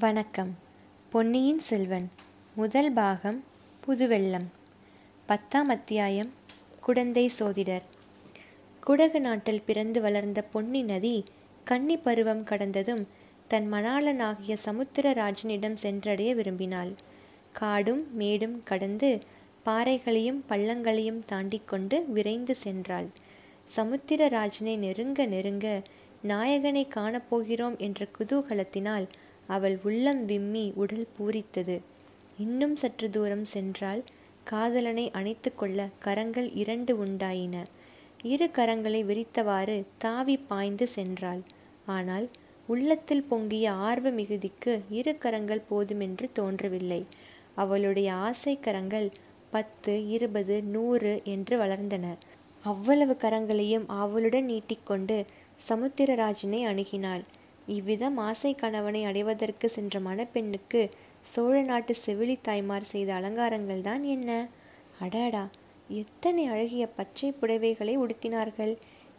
[0.00, 0.58] வணக்கம்.
[1.08, 2.10] பொன்னியின் செல்வன்
[2.54, 3.44] முதல் பாகம்
[3.86, 4.46] புதுவெள்ளம்.
[5.26, 6.32] பத்தாம் அத்தியாயம்
[6.80, 7.82] குடந்தை சோதிடர்.
[8.86, 11.24] குடகு நாட்டில் பிறந்து வளர்ந்த பொன்னி நதி
[11.64, 13.08] கன்னி பருவம் கடந்ததும்
[13.48, 16.92] தன் மணாளனாகிய சமுத்திரராஜனிடம் சென்றடைய விரும்பினாள்.
[17.52, 19.22] காடும் மேடும் கடந்து
[19.64, 23.06] பாறைகளையும் பள்ளங்களையும் தாண்டி கொண்டு விரைந்து சென்றாள்.
[23.76, 25.82] சமுத்திரராஜனை நெருங்க நெருங்க
[26.22, 29.06] நாயகனை காணப்போகிறோம் என்ற குதூகலத்தினால்
[29.56, 31.76] அவள் உள்ளம் விம்மி உடல் பூரித்தது.
[32.38, 34.02] இன்னும் சற்று தூரம் சென்றால்
[34.44, 37.56] காதலனை அணைத்து கொள்ள கரங்கள் இரண்டு உண்டாயின.
[38.32, 41.42] இரு கரங்களை விரித்தவாறு தாவி பாய்ந்து சென்றாள்.
[41.86, 42.26] ஆனால்
[42.68, 47.02] உள்ளத்தில் பொங்கிய ஆர்வ மிகுதிக்கு இரு கரங்கள் போதுமென்று தோன்றவில்லை.
[47.54, 49.08] அவளுடைய ஆசை கரங்கள்
[49.50, 52.06] பத்து இருபது நூறு என்று வளர்ந்தன.
[52.64, 55.16] அவ்வளவு கரங்களையும் அவளுடன் நீட்டிக்கொண்டு
[55.68, 57.24] சமுத்திரராஜனை அணுகினாள்.
[57.70, 60.80] இவ்விதம் ஆசை கணவனை அடைவதற்கு சென்ற மணப்பெண்ணுக்கு
[61.24, 64.30] சோழ நாட்டு செவிலி தாய்மார் செய்த அலங்காரங்கள் தான் என்ன?
[65.00, 65.42] அடாடா!
[65.94, 68.72] எத்தனை அழகிய பச்சை புடவைகளை உடுத்தினார்கள்?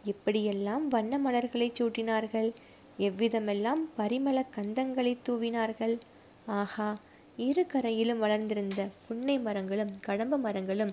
[0.04, 2.48] எப்படியெல்லாம் வண்ண மலர்களை சூட்டினார்கள்?
[2.98, 5.94] எவ்விதமெல்லாம் பரிமள கந்தங்களை தூவினார்கள்?
[6.52, 6.88] ஆஹா!
[7.38, 10.92] இரு கரையிலும் வளர்ந்திருந்த புன்னை மரங்களும் கடம்ப மரங்களும்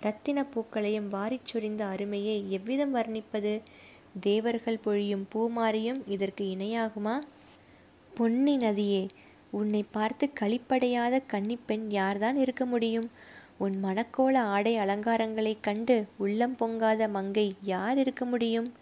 [0.00, 3.52] இரத்தின பூக்களையும் வாரிச் சொரிந்த அருமையை எவ்விதம் வர்ணிப்பது?
[4.20, 7.20] தேவர்கள் பொழியும் பூமாரியும் இதற்கு இணையாகுமா?
[8.14, 9.08] பொன்னி நதியே
[9.50, 13.10] உன்னை பார்த்து களிப்படையாத கன்னிப்பெண் யார்தான் இருக்க முடியும்?
[13.58, 18.72] உன் மணக்கோல ஆடை அலங்காரங்களைக் கண்டு உள்ளம் பொங்காத மங்கை யார் இருக்க முடியும்?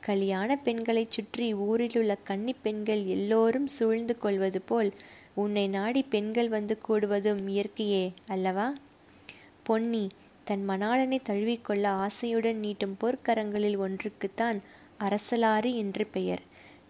[0.00, 4.92] கல்யாண பெண்களைச் சுற்றி ஊரிலுள்ள கன்னி பெண்கள் எல்லோரும் சூழ்ந்து கொள்வது போல்
[5.34, 8.74] உன்னை நாடி பெண்கள் வந்து கூடுவதும் இயற்கையே அல்லவா?
[9.62, 10.08] பொன்னி
[10.48, 14.58] தன் மணாளனை தழுவிக்கொள்ள ஆசையுடன் நீட்டும் போர்க்கரங்களில் ஒன்றுக்குத்தான்
[15.00, 16.42] அரசலாறு என்று பெயர்.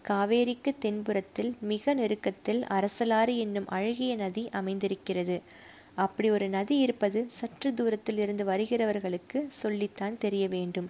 [0.09, 5.37] காவேரிக்கு தென்புறத்தில் மிக நெருக்கத்தில் அரசலாறு என்னும் அழகிய நதி அமைந்திருக்கிறது.
[5.95, 10.89] அப்படி ஒரு நதி இருப்பது சற்று தூரத்தில் இருந்து வருகிறவர்களுக்கு சொல்லித்தான் தெரிய வேண்டும்.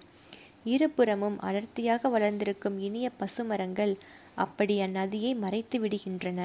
[0.65, 3.93] இருபுறமும் அடர்த்தியாக வளர்ந்திருக்கும் இனிய பசுமரங்கள்
[4.35, 6.39] அப்படி அந்நதியை மறைத்து விடுகின்றன.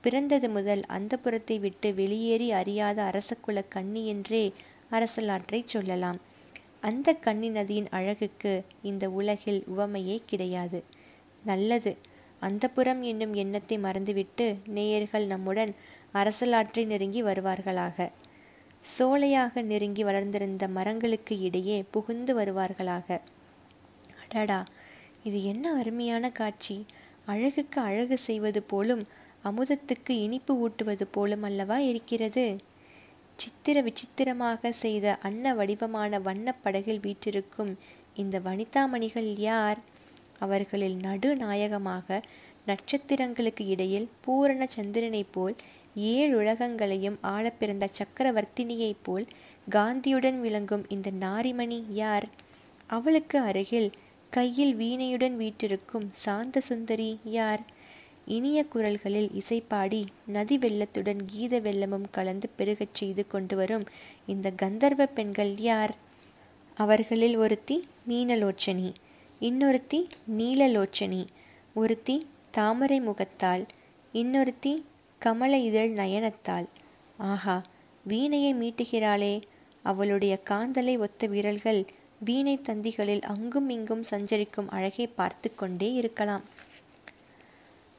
[0.00, 4.44] பிறந்தது முதல் அந்த புறத்தை விட்டு வெளியேறி அறியாத அரசகுல கண்ணி என்றே
[4.90, 6.18] அரசலாற்றை சொல்லலாம்.
[6.80, 8.52] அந்த கன்னி நதியின் அழகுக்கு
[8.82, 10.78] இந்த உலகில் உவமையே கிடையாது.
[11.44, 11.92] நல்லது.
[12.42, 15.72] அந்த புறம் என்னும் எண்ணத்தை மறந்துவிட்டு நேயர்கள் நம்முடன்
[16.14, 17.98] அரசலாற்றை நெருங்கி வருவார்களாக.
[18.84, 23.08] சோலையாக நெருங்கி வளர்ந்திருந்த மரங்களுக்கு இடையே புகுந்து வருவார்களாக.
[24.24, 24.60] அடடா!
[25.24, 26.76] இது என்ன அருமையான காட்சி!
[27.26, 29.02] அழகுக்கு அழகு செய்வது போலும்
[29.44, 32.46] அமுதத்துக்கு இனிப்பு ஊட்டுவது போலும் அல்லவா இருக்கிறது?
[33.38, 37.72] சித்திர விசித்திரமாக செய்த அன்ன வடிவமான வண்ணப் படகில் வீற்றிருக்கும்
[38.14, 39.80] இந்த வனிதாமணிகள் யார்?
[40.38, 42.18] அவர்களில் நடுநாயகமாக
[42.66, 45.54] நட்சத்திரங்களுக்கு இடையில் பூரண சந்திரனைப் போல்
[46.10, 49.26] ஏழு உலகங்களையும் ஆளப்பிறந்த சக்கரவர்த்தினியைப் போல்
[49.68, 52.26] காந்தியுடன் விளங்கும் இந்த நாரிமணி யார்?
[52.86, 53.90] அவளுக்கு அருகில்
[54.32, 57.62] கையில் வீணையுடன் வீற்றிருக்கும் சாந்த சுந்தரி யார்?
[58.26, 63.84] இனிய குரல்களில் இசைப்பாடி நதி வெள்ளத்துடன் கீத வெள்ளமும் கலந்து பெருகச் செய்து கொண்டு வரும்
[64.26, 65.94] இந்த கந்தர்வ பெண்கள் யார்?
[66.74, 67.76] அவர்களில் ஒருத்தி
[68.08, 68.94] மீனலோச்சனி
[69.40, 70.00] இன்னொருத்தி
[70.38, 71.26] நீலலோச்சனி
[71.74, 73.64] ஒருத்தி தாமரை முகத்தால்
[74.12, 74.82] இன்னொருத்தி
[75.18, 76.66] கமல இதழ் நயனத்தால்.
[77.16, 77.62] ஆஹா
[78.08, 79.42] வீணையை மீட்டுகிறாளே.
[79.82, 81.86] அவளுடைய காந்தலை ஒத்த விரல்கள்
[82.18, 86.44] வீணை தந்திகளில் அங்கும் இங்கும் சஞ்சரிக்கும் அழகை பார்த்து கொண்டே இருக்கலாம்.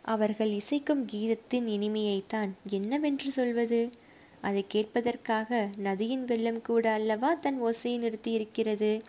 [0.07, 3.89] அவர்கள் இசைக்கும் கீதத்தின் இனிமையைத்தான் என்னவென்று சொல்வது?
[4.41, 9.01] அதை கேட்பதற்காக நதியின் வெள்ளம் கூட அல்லவா தன் ஓசையை நிறுத்தியிருக்கிறது?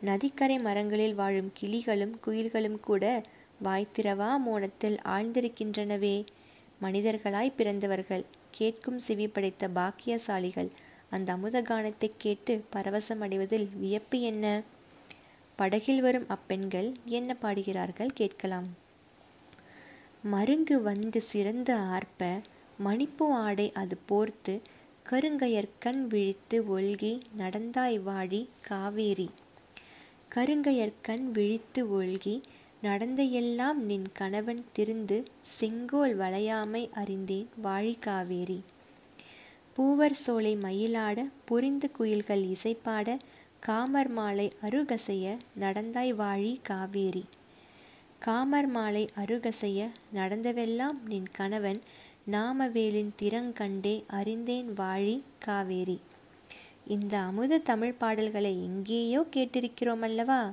[0.00, 3.22] நதிக்கரை மரங்களில் வாழும் கிளிகளும் குயில்களும் கூட
[3.64, 6.26] வாய்த்திரவா மோனத்தில் ஆழ்ந்திருக்கின்றனவே.
[6.82, 10.70] மனிதர்களாய் பிறந்தவர்கள் கேட்கும் சிவி படைத்த பாக்கியசாலிகள்
[11.10, 14.62] அந்த அமுத கானத்தை கேட்டு பரவசம் அடைவதில் வியப்பு என்ன?
[15.56, 18.68] படகில் வரும் அப்பெண்கள் என்ன பாடுகிறார்கள் கேட்கலாம்.
[20.24, 22.40] மருங்கு வந்து சிறந்த ஆர்ப்ப
[22.78, 24.60] மணிப்பு ஆடை அது போர்த்து
[25.10, 29.30] கருங்கையற்கண் விழித்து ஒல்கி நடந்தாய் வாழி காவேரி.
[30.34, 32.42] கருங்கையற்கண் விழித்து ஒல்கி
[32.82, 38.60] நடந்தையெல்லாம் நின் கணவன் திருந்து செங்கோல் வளையாமை அறிந்தேன் வாழி காவேரி.
[39.74, 43.18] பூவர் சோலை மயிலாட புரிந்து குயில்கள் இசைப்பாட
[43.60, 47.24] காமர் மாலை அருகசைய நடந்தாய் வாழி காவேரி.
[48.24, 49.80] காமர் மாலை அருகசைய
[50.14, 51.80] நடந்தவெல்லாம் நின் கணவன்
[52.30, 56.00] நாமவேலின் திறங்கண்டே அறிந்தேன் வாழி காவேரி.
[56.86, 60.50] இந்த அமுத தமிழ் பாடல்களை எங்கேயோ கேட்டிருக்கிறோம் அல்லவா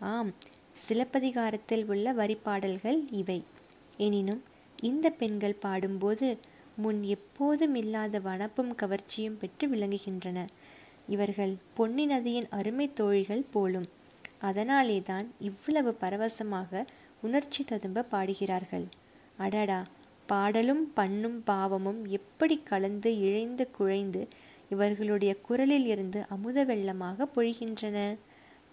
[0.00, 0.32] ஆம்
[0.72, 3.42] சிலப்பதிகாரத்தில் உள்ள வரிப்பாடல்கள் இவை.
[3.96, 4.42] எனினும்
[4.82, 6.38] இந்த பெண்கள் பாடும்போது
[6.76, 10.38] முன் எப்போதும் இல்லாத வனப்பும் கவர்ச்சியும் பெற்று விளங்குகின்றன.
[11.08, 13.88] இவர்கள் பொன்னி நதியின் அருமை தோழிகள் போலும்.
[14.40, 16.84] அதனாலேதான் இவ்வளவு பரவசமாக
[17.22, 18.86] உணர்ச்சி ததும்ப பாடுகிறார்கள்.
[19.36, 19.80] அடடா
[20.26, 24.28] பாடலும் பண்ணும் பாவமும் எப்படி கலந்து இழைந்து குழைந்து
[24.68, 27.98] இவர்களுடைய குரலில் இருந்து அமுத வெள்ளமாக பொழிகின்றன?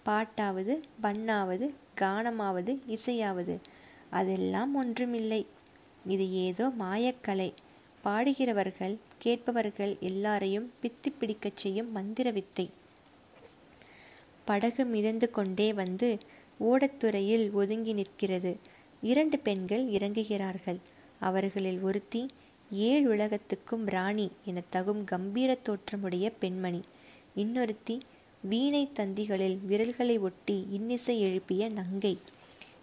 [0.06, 1.66] பாட்டாவது பண்ணாவது
[2.00, 3.56] கானமாவது இசையாவது
[4.10, 5.46] அதெல்லாம் ஒன்றுமில்லை.
[6.06, 7.50] இது ஏதோ மாயக்கலை.
[8.04, 12.66] பாடுகிறவர்கள் கேட்பவர்கள் எல்லாரையும் பித்தி பிடிக்கச் செய்யும் மந்திர வித்தை
[14.44, 16.08] படகு மிதந்து கொண்டே வந்து
[16.60, 18.56] ஓடத்துறையில் ஒதுங்கி நிற்கிறது.
[19.02, 20.78] இரண்டு பெண்கள் இறங்குகிறார்கள்.
[21.20, 22.26] அவர்களில் ஒருத்தி
[22.70, 26.80] ஏழு உலகத்துக்கும் ராணி என தகும் கம்பீர தோற்றமுடைய பெண்மணி.
[27.36, 28.00] இன்னொருத்தி
[28.40, 32.18] வீணை தந்திகளில் விரல்களை ஒட்டி இன்னிசை எழுப்பிய நங்கை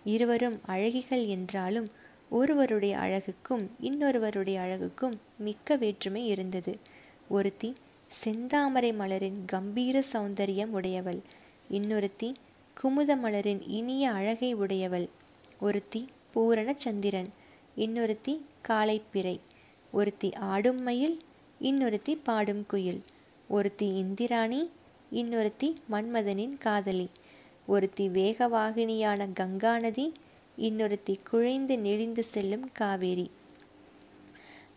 [0.04, 1.88] இருவரும் அழகிகள் என்றாலும்
[2.30, 6.78] ஒருவருடைய அழகுக்கும் இன்னொருவருடைய அழகுக்கும் மிக்க வேற்றுமை இருந்தது.
[7.30, 7.74] ஒருத்தி
[8.24, 11.20] செந்தாமரை மலரின் கம்பீர சௌந்தரியம் உடையவள்
[11.72, 12.34] இன்னொருத்தி
[12.82, 15.08] குமுத மலரின் இனிய அழகை உடையவள்.
[15.60, 17.30] ஒருத்தி பூரண சந்திரன்
[17.78, 18.34] இன்னொருத்தி
[18.68, 19.40] காலைப்பிறை
[19.92, 21.22] ஒருத்தி ஆடும் மயில்
[21.62, 23.04] இன்னொருத்தி பாடும் குயில்.
[23.48, 24.70] ஒருத்தி இந்திராணி
[25.12, 27.10] இன்னொருத்தி மன்மதனின் காதலி.
[27.68, 30.14] ஒருத்தி வேகவாகினியான கங்கா நதி
[30.58, 33.32] இன்னொருத்தி குழைந்து நெளிந்து செல்லும் காவேரி.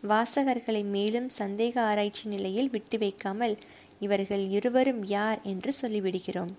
[0.07, 3.57] வாசகர்களை மேலும் சந்தேக ஆராய்ச்சி நிலையில் விட்டு வைக்காமல்
[3.99, 6.53] இவர்கள் இருவரும் யார் என்று சொல்லிவிடுகிறோம்.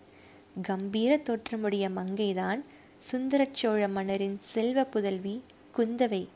[0.56, 2.60] கம்பீர தோற்றமுடைய மங்கைதான்
[3.10, 5.42] சுந்தரச்சோழ மன்னரின் செல்வ புதல்வி
[5.76, 6.26] குந்தவை.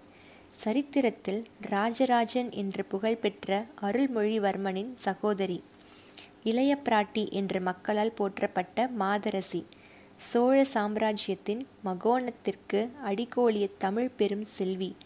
[0.51, 5.63] சரித்திரத்தில் ராஜராஜன் என்று புகழ்பெற்ற அருள்மொழிவர்மனின் சகோதரி
[6.43, 9.67] இளைய பிராட்டி என்று மக்களால் போற்றப்பட்ட மாதரசி
[10.17, 14.97] சோழ சாம்ராஜ்யத்தின் மகோணத்திற்கு அடிகோலிய தமிழ் பெரும் செல்வி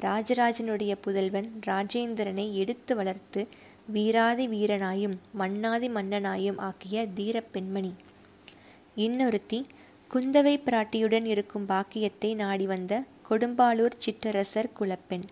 [0.00, 3.46] ராஜராஜனுடைய புதல்வன் ராஜேந்திரனை எடுத்து வளர்த்து
[3.86, 7.94] வீராதி வீரனாயும் மன்னாதி மன்னனாயும் ஆக்கிய தீர பெண்மணி.
[8.96, 9.58] இன்னொருத்தி
[10.10, 12.92] குந்தவை பிராட்டியுடன் இருக்கும் பாக்கியத்தை நாடி வந்த
[13.28, 15.24] கொடும்பாளூர் சிற்றரசர் குலப்பெண்.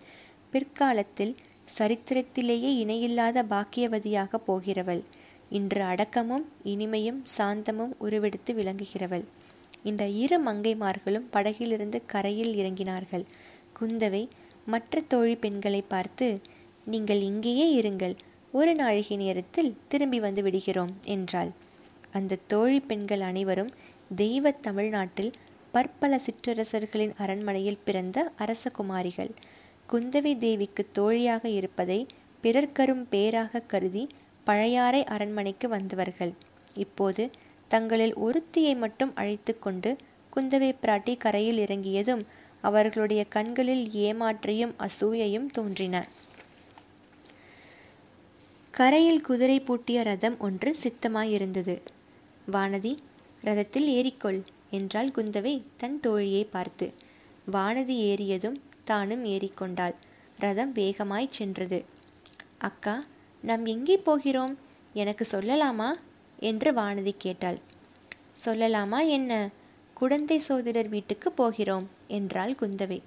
[0.51, 1.33] பிற்காலத்தில்
[1.77, 5.01] சரித்திரத்திலேயே இணையில்லாத பாக்கியவதியாக போகிறவள்.
[5.49, 9.25] இன்று அடக்கமும் இனிமையும் சாந்தமும் உருவெடுத்து விளங்குகிறவள்.
[9.83, 13.25] இந்த இரு மங்கைமார்களும் படகிலிருந்து கரையில் இறங்கினார்கள்.
[13.79, 14.23] குந்தவை
[14.65, 16.27] மற்ற தோழி பெண்களை பார்த்து
[16.85, 18.15] நீங்கள் இங்கேயே இருங்கள்.
[18.51, 21.51] ஒரு நாழிகை நேரத்தில் திரும்பி வந்து விடுகிறோம் என்றாள்.
[22.13, 23.71] அந்த தோழி பெண்கள் அனைவரும்
[24.15, 25.31] தெய்வ தமிழ்நாட்டில்
[25.71, 29.31] பற்பல சிற்றரசர்களின் அரண்மனையில் பிறந்த அரசகுமாரிகள்
[29.91, 31.99] குந்தவை தேவிக்கு தோழியாக இருப்பதை
[32.43, 34.03] பிறர்க்கரும் பேராக கருதி
[34.43, 36.33] பழையாறை அரண்மனைக்கு வந்தவர்கள்.
[36.75, 37.29] இப்போது
[37.67, 39.95] தங்களில் ஒருத்தியை மட்டும் அழைத்து கொண்டு
[40.35, 42.23] குந்தவை பிராட்டி கரையில் இறங்கியதும்
[42.61, 45.95] அவர்களுடைய கண்களில் ஏமாற்றியும் அசூயையும் தோன்றின.
[48.71, 51.75] கரையில் குதிரை பூட்டிய ரதம் ஒன்று சித்தமாயிருந்தது.
[52.51, 52.97] வானதி
[53.41, 56.93] ரதத்தில் ஏறிக்கொள் என்றாள் குந்தவை தன் தோழியை பார்த்து.
[57.51, 59.93] வானதி ஏறியதும் தானும் ஏறிக்கொண்டாள்.
[60.37, 61.85] ரதம் வேகமாய் சென்றது.
[62.57, 63.05] அக்கா
[63.41, 64.57] நாம் எங்கே போகிறோம்?
[64.93, 65.93] எனக்கு சொல்லலாமா?
[66.39, 67.57] என்று வானதி கேட்டாள்.
[68.45, 69.49] சொல்லலாமா என்ன?
[69.93, 73.01] குடந்தை சோதிடர் வீட்டுக்கு போகிறோம் என்றாள் குந்தவை.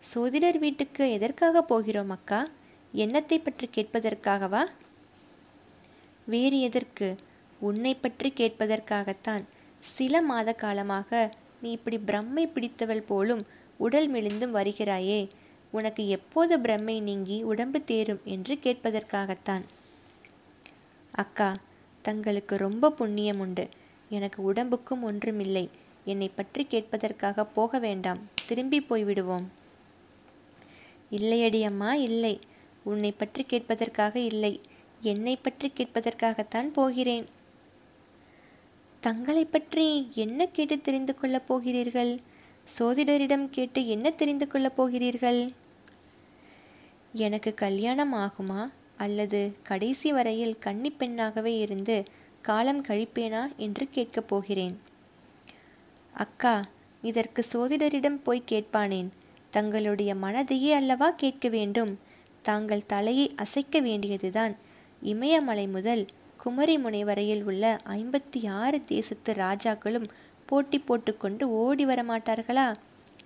[0.00, 2.48] சோதிடர் வீட்டுக்கு எதற்காக போகிறோம் அக்கா?
[2.94, 4.66] என்னத்தை பற்றி கேட்பதற்காகவா?
[6.24, 7.16] வேறு எதற்கு?
[7.68, 9.44] உன்னை பற்றி கேட்பதற்காகத்தான்.
[9.80, 11.30] சில மாத காலமாக
[11.62, 13.42] நீ இப்படி பிரம்மை பிடித்தவள் போலும்
[13.76, 15.20] உடல் மெலிந்தும் வருகிறாயே
[15.70, 19.64] உனக்கு எப்போது பிரம்மை நீங்கி உடம்பு தேரும் என்று கேட்பதற்காகத்தான்.
[21.14, 21.48] அக்கா
[22.04, 23.64] தங்களுக்கு ரொம்ப புண்ணியம் உண்டு.
[24.10, 25.64] எனக்கு உடம்புக்கும் ஒன்றுமில்லை.
[26.04, 28.20] என்னை பற்றி கேட்பதற்காக போக வேண்டாம்.
[28.46, 29.46] திரும்பி போய்விடுவோம்.
[31.10, 32.34] இல்லையடி அம்மா இல்லை.
[32.84, 34.52] உன்னை பற்றி கேட்பதற்காக இல்லை.
[35.00, 37.26] என்னை பற்றி கேட்பதற்காகத்தான் போகிறேன்.
[39.04, 42.20] தங்களை பற்றி என்ன கேட்டு தெரிந்து கொள்ளப் போகிறீர்கள்?
[42.78, 45.50] சோதிடரிடம் கேட்டு என்ன தெரிந்து கொள்ளப் போகிறீர்கள்?
[47.12, 48.70] எனக்கு கல்யாணம் ஆகுமா?
[48.96, 52.04] அல்லது கடைசி வரையில் கன்னி பெண்ணாகவே இருந்து
[52.42, 54.80] காலம் கழிப்பேனா என்று கேட்கப் போகிறேன்.
[56.12, 56.64] அக்கா
[57.02, 59.08] இதற்கு சோதிடரிடம் போய் கேட்பானேன்.
[59.50, 61.98] தங்களுடைய மனதையே அல்லவா கேட்க வேண்டும்?
[62.42, 64.56] தாங்கள் தலையை அசைக்க வேண்டியதுதான்.
[65.02, 66.06] இமயமலை முதல்
[66.44, 70.08] குமரி முனை வரையில் உள்ள ஐம்பத்தி ஆறு தேசத்து ராஜாக்களும்
[70.46, 72.66] போட்டி போட்டுக்கொண்டு ஓடி வரமாட்டார்களா?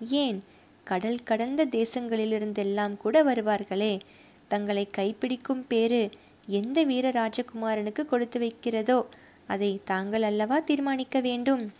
[0.09, 0.43] ஏன்?
[0.83, 3.99] கடல் கடந்த தேசங்களிலிருந்தெல்லாம் கூட வருவார்களே.
[4.47, 6.09] தங்களை கைப்பிடிக்கும் பேரு
[6.47, 9.05] எந்த வீர ராஜகுமாரனுக்கு கொடுத்து வைக்கிறதோ
[9.47, 11.71] அதை தாங்கள் அல்லவா தீர்மானிக்க வேண்டும்?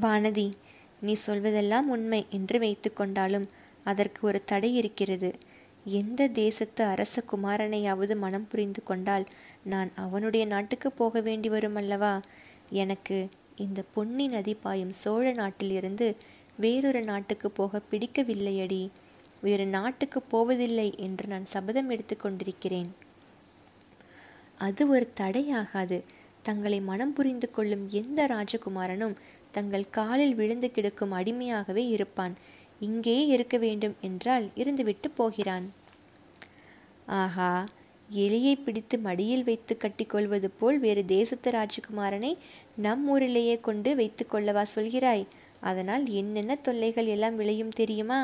[0.00, 0.52] வானதி
[1.00, 3.48] நீ சொல்வதெல்லாம் உண்மை என்று வைத்து கொண்டாலும்
[3.84, 5.30] அதற்கு ஒரு தடை இருக்கிறது.
[5.90, 9.26] எந்த தேசத்து அரச குமாரனையாவது மனம் புரிந்து கொண்டால்
[9.64, 12.20] நான் அவனுடைய நாட்டுக்கு போக வேண்டி வரும் அல்லவா?
[12.70, 13.18] எனக்கு
[13.56, 16.16] இந்த பொன்னி நதி பாயும் சோழ நாட்டிலிருந்து
[16.56, 18.82] வேறொரு நாட்டுக்கு போக பிடிக்கவில்லையடி.
[19.40, 22.90] வேறு நாட்டுக்கு போவதில்லை என்று நான் சபதம் எடுத்துக்கொண்டிருக்கிறேன்
[24.58, 25.98] அது ஒரு தடையாகாது.
[26.42, 29.16] தங்களை மனம் புரிந்து கொள்ளும் எந்த ராஜகுமாரனும்
[29.50, 32.34] தங்கள் காலில் விழுந்து கிடக்கும் அடிமையாகவே இருப்பான்.
[32.80, 35.66] இங்கே இருக்க வேண்டும் என்றால் இருந்துவிட்டு போகிறான்.
[37.20, 37.50] ஆஹா
[38.22, 42.32] எலியை பிடித்து மடியில் வைத்து கட்டிக்கொள்வது போல் வேறு தேசத்து ராஜகுமாரனை
[42.84, 45.24] நம் ஊரிலேயே கொண்டு வைத்து கொள்ளவா சொல்கிறாய்?
[45.60, 48.20] அதனால் என்னென்ன தொல்லைகள் எல்லாம் விளையும் தெரியுமா?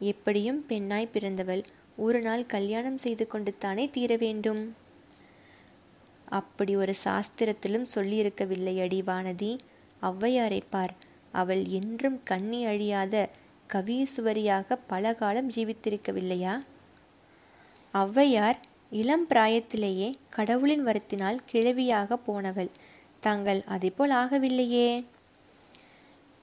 [0.00, 1.62] எப்படியும் பெண்ணாய் பிறந்தவள்
[1.96, 4.62] ஒரு நாள் கல்யாணம் செய்து கொண்டு தானே தீர வேண்டும்.
[6.38, 9.52] அப்படி ஒரு சாஸ்திரத்திலும் சொல்லியிருக்கவில்லை அடி வானதி.
[10.02, 10.94] ஔவையாரை பார்.
[11.34, 13.14] அவள் என்றும் கண்ணி அழியாத
[13.70, 16.54] கவீசுவரியாக பல காலம் ஜீவித்திருக்கவில்லையா?
[17.94, 18.58] ஔவையார்
[18.92, 22.70] இளம் பிராயத்திலேயே கடவுளின் வரத்தினால் கிழவியாக போனவள்.
[23.22, 24.88] தாங்கள் அதைப்போல் ஆகவில்லையே?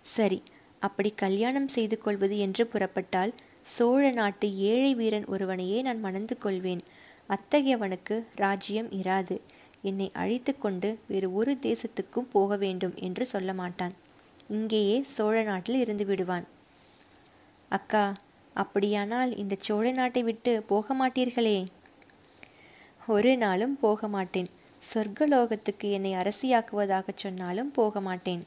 [0.05, 0.39] சரி
[0.81, 3.33] அப்படி கல்யாணம் செய்து கொள்வது என்று புறப்பட்டால்
[3.75, 6.81] சோழ நாட்டு ஏழை வீரன் ஒருவனையே நான் மணந்து கொள்வேன்.
[7.29, 9.35] அத்தகையவனுக்கு ராஜ்யம் இராது.
[9.81, 13.93] என்னை அழைத்து கொண்டு வேறு ஒரு தேசத்துக்கும் போக வேண்டும் என்று சொல்ல மாட்டான்.
[14.55, 16.45] இங்கேயே சோழ நாட்டில் இருந்து விடுவான்.
[17.69, 18.03] அக்கா
[18.53, 21.59] அப்படியானால் இந்த சோழ நாட்டை விட்டு போக மாட்டீர்களே?
[23.07, 24.49] ஒரு நாளும் போக மாட்டேன்.
[24.81, 28.43] சொர்க்கலோகத்துக்கு என்னை அரசியாக்குவதாக சொன்னாலும் போக மாட்டேன்.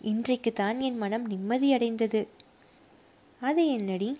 [0.00, 2.20] இன்றைக்கு தான் என் மனம் நிம்மதியடைந்தது
[3.40, 4.10] அது என்னடி?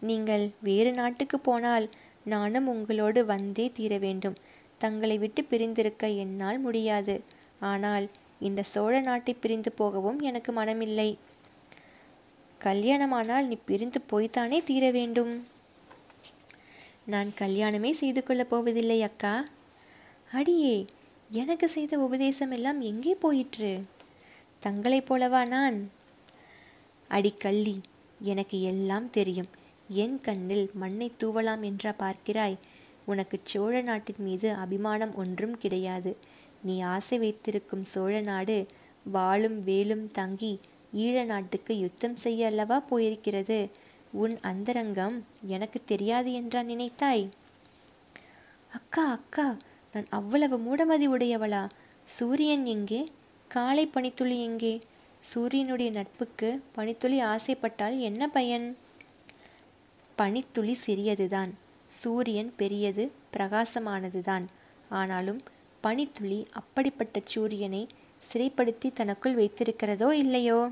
[0.00, 1.86] நீங்கள் வேறு நாட்டுக்கு போனால்
[2.24, 4.36] நானும் உங்களோடு வந்தே தீர வேண்டும்.
[4.78, 7.14] தங்களை விட்டு பிரிந்திருக்க என்னால் முடியாது.
[7.72, 8.06] ஆனால்
[8.40, 11.16] இந்த சோழ நாட்டை பிரிந்து போகவும் எனக்கு மனமில்லை.
[12.58, 15.46] கல்யாணமானால் நீ பிரிந்து போய்த்தானே தீர வேண்டும்.
[17.06, 19.44] நான் கல்யாணமே செய்து கொள்ளப் போவதில்லை அக்கா.
[20.32, 20.86] அடியே
[21.30, 23.80] எனக்கு செய்த உபதேசம் எல்லாம் எங்கே போயிற்று?
[24.58, 25.90] தங்களைப் போலவா நான்?
[27.10, 27.76] அடிக்கள்ளி
[28.18, 29.48] எனக்கு எல்லாம் தெரியும்.
[29.88, 32.56] என் கண்ணில் மண்ணை தூவலாம் என்றா பார்க்கிறாய்.
[33.04, 36.16] உனக்கு சோழ நாட்டின் மீது அபிமானம் ஒன்றும் கிடையாது.
[36.64, 38.66] நீ ஆசை வைத்திருக்கும் சோழ நாடு
[39.12, 40.52] வாளும் வேலும் தங்கி
[40.94, 43.58] ஈழ நாட்டுக்கு யுத்தம் செய்ய அல்லவா போயிருக்கிறது?
[44.12, 45.16] உன் அந்தரங்கம்
[45.46, 47.24] எனக்கு தெரியாது என்றா நினைத்தாய்?
[48.72, 49.56] அக்கா அக்கா
[49.94, 51.68] நான் அவ்வளவு மூடமதி உடையவளா?
[52.04, 53.00] சூரியன் எங்கே?
[53.50, 54.80] காலை பனித்துளி எங்கே?
[55.20, 58.66] சூரியனுடைய நட்புக்கு பனித்துளி ஆசைப்பட்டால் என்ன பயன்?
[60.16, 61.52] பனித்துளி சிறியதுதான்.
[61.86, 64.46] சூரியன் பெரியது பிரகாசமானதுதான்.
[64.90, 65.40] ஆனாலும்
[65.84, 67.86] பனித்துளி அப்படிப்பட்ட சூரியனை
[68.22, 70.70] சிறைப்படுத்தி தனக்குள் வைத்திருக்கிறதோ இல்லையோ?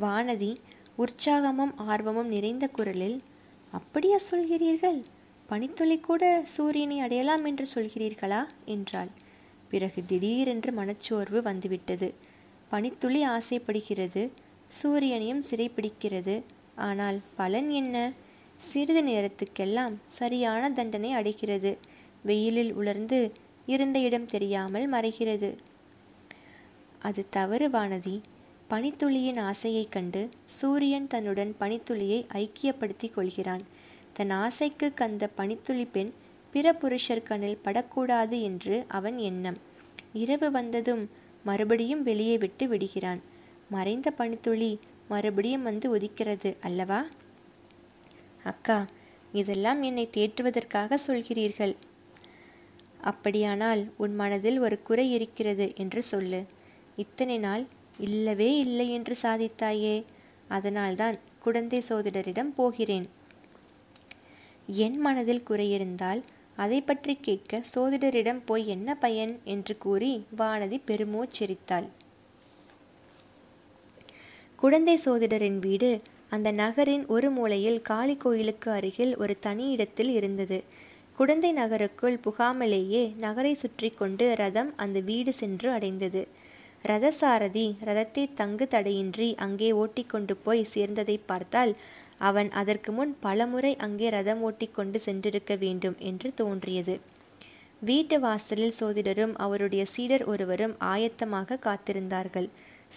[0.00, 0.56] வானதி
[0.98, 3.18] உற்சாகமும் ஆர்வமும் நிறைந்த குரலில்
[3.72, 5.00] அப்படியா சொல்கிறீர்கள்?
[5.46, 8.40] பனித்துளி கூட சூரியனை அடையலாம் என்று சொல்கிறீர்களா?
[8.64, 9.10] என்றாள்.
[9.68, 12.08] பிறகு திடீரென்று மனச்சோர்வு வந்துவிட்டது.
[12.68, 14.22] பனித்துளி ஆசைப்படுகிறது
[14.80, 16.36] சூரியனையும் சிறைப்பிடிக்கிறது.
[16.88, 17.96] ஆனால் பலன் என்ன?
[18.58, 21.72] சிறிது நேரத்துக்கெல்லாம் சரியான தண்டனை அடைகிறது.
[22.22, 23.18] வெயிலில் உலர்ந்து
[23.66, 25.56] இருந்த இடம் தெரியாமல் மறைகிறது.
[26.98, 28.20] அது தவறு வானதி.
[28.70, 33.62] பனித்துளியின் ஆசையைக் கண்டு சூரியன் தன்னுடன் பனித்துளியை ஐக்கியப்படுத்தி கொள்கிறான்.
[34.12, 36.12] தன் ஆசைக்கு கந்த பனித்துளி பெண்
[36.50, 39.56] பிற புருஷர் கண்ணில் படக்கூடாது என்று அவன் எண்ணம்.
[40.12, 41.10] இரவு வந்ததும்
[41.44, 43.22] மறுபடியும் வெளியே விட்டு விடுகிறான்.
[43.70, 44.78] மறைந்த பனித்துளி
[45.08, 47.04] மறுபடியும் வந்து உதிக்கிறது அல்லவா?
[48.44, 48.86] அக்கா
[49.32, 51.76] இதெல்லாம் என்னை தேற்றுவதற்காக சொல்கிறீர்கள்.
[53.04, 56.40] அப்படியானால் உன் மனதில் ஒரு குறை இருக்கிறது என்று சொல்லு.
[56.96, 57.64] இத்தனை நாள்
[57.98, 59.96] இல்லவே இல்லை என்று சாதித்தாயே.
[60.48, 63.06] அதனால்தான் குழந்தை சோதிடரிடம் போகிறேன்.
[64.66, 66.20] என் மனதில் குறை இருந்தால்
[66.56, 69.32] அதை பற்றி கேட்க சோதிடரிடம் போய் என்ன பயன்?
[69.44, 71.88] என்று கூறி வானதி பெருமூச்செரித்தாள்.
[74.58, 75.90] குழந்தை சோதிடரின் வீடு
[76.28, 80.58] அந்த நகரின் ஒரு மூலையில் காளி கோயிலுக்கு அருகில் ஒரு தனி இடத்தில் இருந்தது.
[81.18, 86.22] குழந்தை நகருக்குள் புகாமலேயே நகரை சுற்றி கொண்டு ரதம் அந்த வீடு சென்று அடைந்தது.
[86.84, 91.72] ரதசாரதி ரதத்தை தங்கு தடையின்றி அங்கே ஓட்டிக்கொண்டு போய் சேர்ந்ததை பார்த்தால்
[92.18, 96.94] அவன் அதற்கு முன் பலமுறை அங்கே ரதம் ஓட்டிக்கொண்டு சென்றிருக்க வேண்டும் என்று தோன்றியது.
[97.82, 102.48] வீட்டு வாசலில் சோதிடரும் அவருடைய சீடர் ஒருவரும் ஆயத்தமாக காத்திருந்தார்கள்.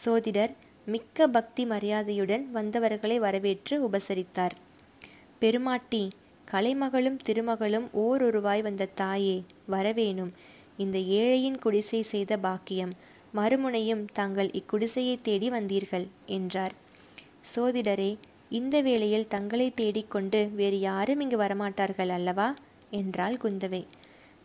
[0.04, 0.54] சோதிடர்
[0.88, 4.56] மிக்க பக்தி மரியாதையுடன் வந்தவர்களை வரவேற்று உபசரித்தார்.
[5.42, 6.04] பெருமாட்டி
[6.52, 10.32] கலைமகளும் திருமகளும் ஓரொருவாய் வந்த தாயே வரவேணும்.
[10.78, 12.94] இந்த ஏழையின் குடிசை செய்த பாக்கியம்.
[13.36, 16.74] மறுமுனையும் தாங்கள் இக்குடிசையை தேடி வந்தீர்கள் என்றார்.
[17.56, 18.18] சோதிடரே
[18.50, 22.54] இந்த வேளையில் தங்களை தேடிக்கொண்டு வேறு யாரும் இங்கு வரமாட்டார்கள் அல்லவா?
[22.90, 23.86] என்றாள் குந்தவை.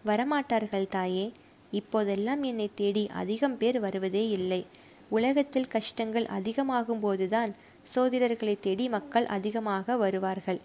[0.07, 1.33] வரமாட்டார்கள் தாயே
[1.71, 4.67] இப்போதெல்லாம் என்னை தேடி அதிகம் பேர் வருவதே இல்லை.
[5.09, 7.55] உலகத்தில் கஷ்டங்கள் அதிகமாகும் போதுதான்
[7.95, 10.61] சோதிடர்களை தேடி மக்கள் அதிகமாக வருவார்கள்.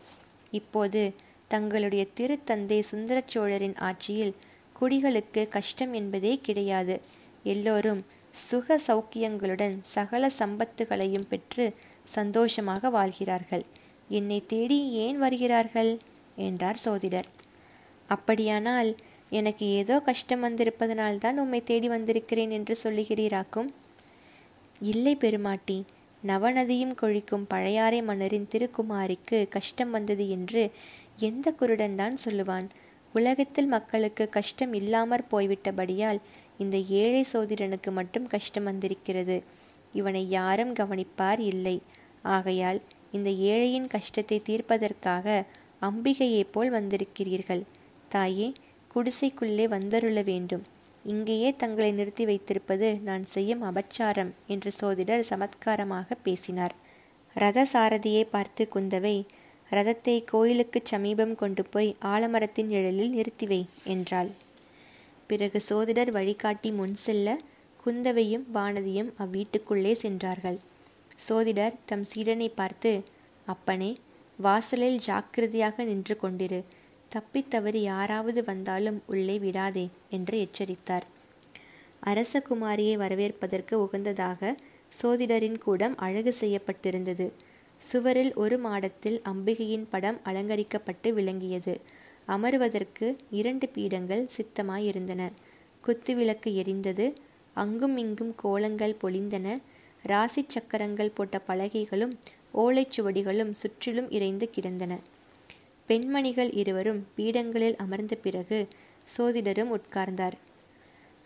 [0.51, 1.13] இப்போது
[1.47, 4.33] தங்களுடைய திருத்தந்தை சுந்தர சோழரின் ஆட்சியில்
[4.75, 6.95] குடிகளுக்கு கஷ்டம் என்பதே கிடையாது.
[7.43, 8.01] எல்லோரும்
[8.35, 11.65] சுக சௌக்கியங்களுடன் சகல சம்பத்துகளையும் பெற்று
[12.03, 13.65] சந்தோஷமாக வாழ்கிறார்கள்.
[14.09, 15.91] என்னை தேடி ஏன் வருகிறார்கள்?
[16.35, 17.29] என்றார் சோதிடர்.
[18.09, 18.89] அப்படியானால்
[19.29, 23.69] எனக்கு ஏதோ கஷ்டம் வந்திருப்பதனால்தான் உம்மை தேடி வந்திருக்கிறேன் என்று சொல்லுகிறீராக்கும்?
[24.81, 25.77] இல்லை பெருமாட்டி
[26.23, 30.63] நவநதியும் கொழிக்கும் பழையாறை மன்னரின் திருக்குமாரிக்கு கஷ்டம் வந்தது என்று
[31.17, 32.67] எந்த குருடன்தான் சொல்லுவான்?
[33.13, 36.19] உலகத்தில் மக்களுக்கு கஷ்டம் இல்லாமற் போய்விட்டபடியால்
[36.57, 39.43] இந்த ஏழை சோதிடனுக்கு மட்டும் கஷ்டம் வந்திருக்கிறது.
[39.93, 41.81] இவனை யாரும் கவனிப்பார் இல்லை.
[42.21, 42.81] ஆகையால்
[43.11, 45.43] இந்த ஏழையின் கஷ்டத்தை தீர்ப்பதற்காக
[45.81, 47.63] அம்பிகையைப் போல் வந்திருக்கிறீர்கள்.
[48.07, 48.51] தாயே
[48.95, 50.63] குடிசைக்குள்ளே வந்தருள வேண்டும்.
[51.03, 56.75] இங்கேயே தங்களை நிறுத்தி வைத்திருப்பது நான் செய்யும் அபச்சாரம் என்று சோதிடர் சமத்காரமாக பேசினார்.
[57.33, 59.25] ரத சாரதியை பார்த்து குந்தவை
[59.71, 64.29] ரதத்தை கோயிலுக்குச் சமீபம் கொண்டு போய் ஆலமரத்தின் நிழலில் நிறுத்திவை என்றாள்.
[65.27, 67.37] பிறகு சோதிடர் வழிகாட்டி முன் செல்ல
[67.85, 70.59] குந்தவையும் வானதியும் அவ்வீட்டுக்குள்ளே சென்றார்கள்.
[71.15, 73.03] சோதிடர் தம் சீடனை பார்த்து
[73.45, 73.95] அப்பனே
[74.37, 76.63] வாசலில் ஜாக்கிரதையாக நின்று கொண்டிரு.
[77.11, 81.05] தப்பித்தவறி யாராவது வந்தாலும் உள்ளே விடாதே என்று எச்சரித்தார்.
[82.05, 84.55] அரசகுமாரியை வரவேற்பதற்கு உகந்ததாக
[85.01, 87.31] சோதிடரின் கூடம் அழகு செய்யப்பட்டிருந்தது.
[87.77, 91.79] சுவரில் ஒரு மாடத்தில் அம்பிகையின் படம் அலங்கரிக்கப்பட்டு விளங்கியது.
[92.27, 95.31] அமருவதற்கு இரண்டு பீடங்கள் சித்தமாயிருந்தன.
[95.85, 97.13] குத்துவிளக்கு எரிந்தது.
[97.53, 99.57] அங்கும் இங்கும் கோலங்கள் பொழிந்தன.
[100.03, 102.17] ராசி சக்கரங்கள் போட்ட பலகைகளும்
[102.53, 104.99] ஓலைச்சுவடிகளும் சுற்றிலும் இறைந்து கிடந்தன.
[105.85, 108.67] பெண்மணிகள் இருவரும் பீடங்களில் அமர்ந்த பிறகு
[109.17, 110.37] சோதிடரும் உட்கார்ந்தார்.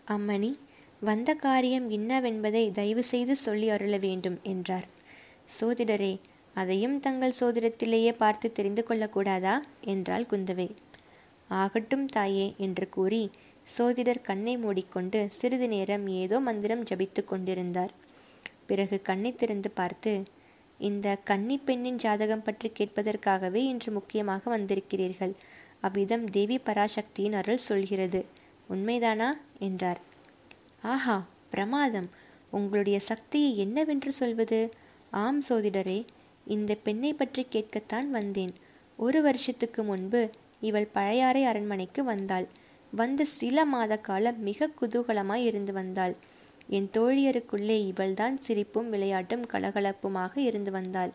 [0.08, 0.54] அம்மணி
[1.00, 4.86] வந்த காரியம் என்னவென்பதை தயவு செய்து சொல்லி அருள வேண்டும் என்றார்.
[5.60, 6.18] சோதிடரே
[6.54, 9.54] அதையும் தங்கள் சோதிடத்திலேயே பார்த்து தெரிந்து கொள்ளக்கூடாதா?
[9.80, 10.70] என்றாள் குந்தவை.
[11.48, 13.30] ஆகட்டும் தாயே என்று கூறி
[13.78, 17.92] சோதிடர் கண்ணை மூடிக்கொண்டு சிறிது நேரம் ஏதோ மந்திரம் ஜபித்து கொண்டிருந்தார்.
[18.66, 20.22] பிறகு கண்ணை திறந்து பார்த்து
[20.78, 25.34] இந்த கன்னி பெண்ணின் ஜாதகம் பற்றி கேட்பதற்காகவே இன்று முக்கியமாக வந்திருக்கிறீர்கள்.
[25.80, 28.24] அவ்விதம் தேவி பராசக்தியின் அருள் சொல்கிறது.
[28.70, 29.28] உண்மைதானா?
[29.58, 30.00] என்றார்.
[30.82, 32.08] ஆஹா பிரமாதம்.
[32.50, 34.60] உங்களுடைய சக்தியை என்னவென்று சொல்வது?
[35.10, 36.04] ஆம் சோதிடரே
[36.46, 38.52] இந்த பெண்ணை பற்றி கேட்கத்தான் வந்தேன்.
[38.96, 42.46] ஒரு வருஷத்துக்கு முன்பு இவள் பழையாறை அரண்மனைக்கு வந்தாள்.
[42.92, 46.16] வந்து சில மாத காலம் மிக குதூகலமாய் இருந்து வந்தாள்.
[46.68, 51.12] என் தோழியருக்குள்ளே இவள்தான் சிரிப்பும் விளையாட்டும் கலகலப்புமாக இருந்து வந்தாள்.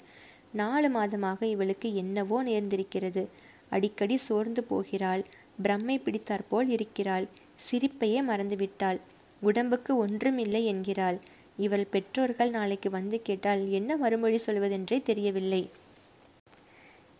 [0.51, 3.27] நாலு மாதமாக இவளுக்கு என்னவோ நேர்ந்திருக்கிறது.
[3.69, 5.25] அடிக்கடி சோர்ந்து போகிறாள்.
[5.63, 7.27] பிரம்மை பிடித்தாற்போல் இருக்கிறாள்.
[7.71, 8.99] சிரிப்பையே மறந்துவிட்டாள்.
[9.39, 11.19] உடம்புக்கு ஒன்றுமில்லை என்கிறாள்.
[11.57, 15.69] இவள் பெற்றோர்கள் நாளைக்கு வந்து கேட்டால் என்ன மறுமொழி சொல்வதென்றே தெரியவில்லை.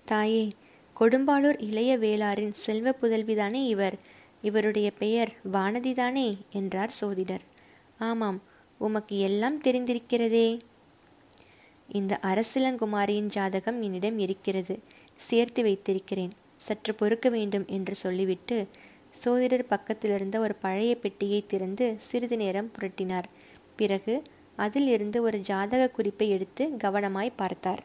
[0.05, 0.47] தாயே
[0.99, 3.95] கொடும்பாளூர் இளைய வேளாரின் செல்வ புதல்விதானே இவர்?
[4.41, 6.37] இவருடைய பெயர் வானதிதானே?
[6.53, 7.41] என்றார் சோதிடர்.
[7.99, 8.41] ஆமாம்
[8.77, 10.59] உமக்கு எல்லாம் தெரிந்திருக்கிறதே.
[11.89, 14.79] இந்த அரசிலங்குமாரியின் ஜாதகம் என்னிடம் இருக்கிறது.
[15.15, 16.31] சேர்த்து வைத்திருக்கிறேன்.
[16.57, 18.67] சற்று பொறுக்க வேண்டும் என்று சொல்லிவிட்டு
[19.11, 23.23] சோதிடர் பக்கத்திலிருந்த ஒரு பழைய பெட்டியை திறந்து சிறிது நேரம் புரட்டினார்.
[23.77, 24.15] பிறகு
[24.55, 27.83] அதிலிருந்து ஒரு ஜாதக குறிப்பை எடுத்து கவனமாய் பார்த்தார்.